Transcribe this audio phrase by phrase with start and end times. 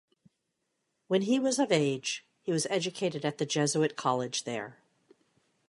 [1.09, 4.79] When he was of age, he was educated at the Jesuit college there.